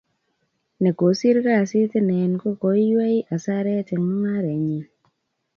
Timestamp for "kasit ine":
1.45-2.19